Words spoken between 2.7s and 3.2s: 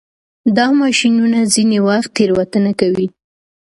کوي.